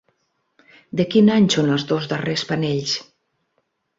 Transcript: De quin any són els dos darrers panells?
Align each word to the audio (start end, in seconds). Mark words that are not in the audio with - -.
De 1.01 1.05
quin 1.15 1.29
any 1.33 1.45
són 1.57 1.69
els 1.75 1.85
dos 1.93 2.09
darrers 2.13 2.45
panells? 2.53 2.97